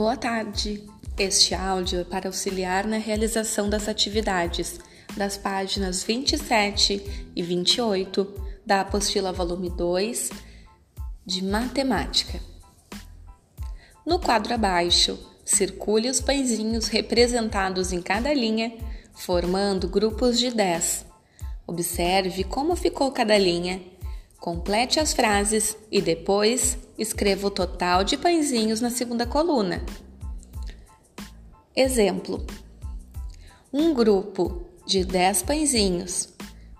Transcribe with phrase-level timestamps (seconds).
[0.00, 0.82] Boa tarde.
[1.18, 4.80] Este áudio é para auxiliar na realização das atividades
[5.14, 8.26] das páginas 27 e 28
[8.64, 10.30] da apostila volume 2
[11.26, 12.40] de matemática.
[14.06, 18.72] No quadro abaixo, circule os pãezinhos representados em cada linha,
[19.12, 21.04] formando grupos de 10.
[21.66, 23.82] Observe como ficou cada linha
[24.40, 29.82] Complete as frases e depois escreva o total de pãezinhos na segunda coluna.
[31.74, 32.46] Exemplo:
[33.72, 36.28] um grupo de 10 pãezinhos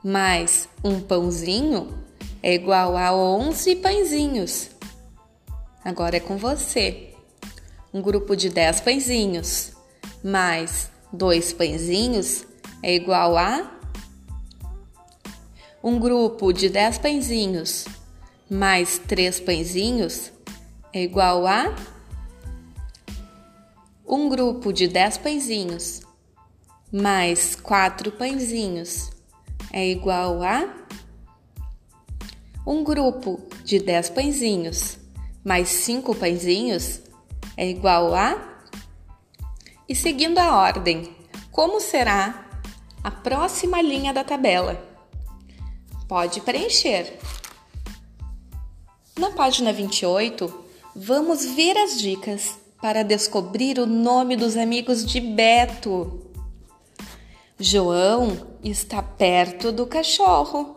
[0.05, 1.99] mais um pãozinho
[2.43, 4.71] é igual a 11 pãezinhos.
[5.83, 7.15] Agora é com você.
[7.93, 9.73] Um grupo de 10 pãezinhos
[10.23, 12.45] mais dois pãezinhos
[12.83, 13.79] é igual a
[15.83, 17.87] um grupo de 10 pãezinhos
[18.51, 20.33] mais 3 pãezinhos
[20.93, 21.75] é igual a
[24.07, 26.01] um grupo de 10 pãezinhos
[26.93, 29.11] mais 4 pãezinhos
[29.73, 30.69] é igual a
[32.67, 34.99] um grupo de 10 pãezinhos
[35.45, 37.01] mais 5 pãezinhos
[37.57, 38.51] é igual a
[39.91, 41.13] e seguindo a ordem,
[41.51, 42.47] como será
[43.03, 44.81] a próxima linha da tabela?
[46.07, 47.19] Pode preencher.
[49.19, 56.21] Na página 28, vamos ver as dicas para descobrir o nome dos amigos de Beto.
[57.59, 60.77] João está perto do cachorro.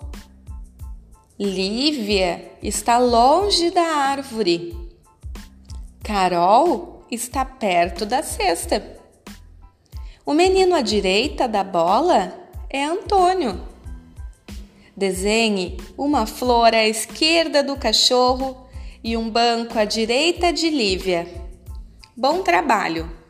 [1.39, 4.75] Lívia está longe da árvore.
[6.03, 8.99] Carol está perto da cesta.
[10.25, 12.33] O menino à direita da bola
[12.69, 13.72] é Antônio.
[14.95, 18.67] Desenhe uma flor à esquerda do cachorro
[19.03, 21.27] e um banco à direita de Lívia.
[22.15, 23.22] Bom trabalho!